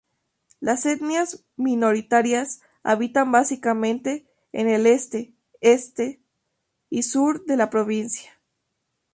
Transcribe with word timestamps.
Las 0.59 0.87
etnias 0.87 1.45
minoritarias 1.57 2.61
habitan 2.81 3.31
básicamente 3.31 4.25
en 4.51 4.67
el 4.67 4.87
oeste, 4.87 5.35
este 5.59 6.23
y 6.89 7.03
sur 7.03 7.45
de 7.45 7.55
la 7.55 7.69
provincia. 7.69 8.31